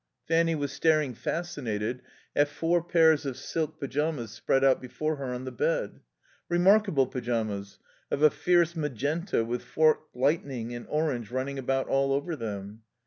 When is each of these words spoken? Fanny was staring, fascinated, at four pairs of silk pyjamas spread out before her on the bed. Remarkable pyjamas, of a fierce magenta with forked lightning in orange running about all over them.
Fanny 0.27 0.55
was 0.55 0.71
staring, 0.71 1.13
fascinated, 1.13 2.01
at 2.35 2.47
four 2.47 2.83
pairs 2.83 3.23
of 3.23 3.37
silk 3.37 3.79
pyjamas 3.79 4.31
spread 4.31 4.63
out 4.63 4.81
before 4.81 5.17
her 5.17 5.25
on 5.31 5.45
the 5.45 5.51
bed. 5.51 5.99
Remarkable 6.49 7.05
pyjamas, 7.05 7.77
of 8.09 8.23
a 8.23 8.31
fierce 8.31 8.75
magenta 8.75 9.45
with 9.45 9.61
forked 9.61 10.15
lightning 10.15 10.71
in 10.71 10.87
orange 10.87 11.29
running 11.29 11.59
about 11.59 11.87
all 11.87 12.13
over 12.13 12.35
them. 12.35 12.81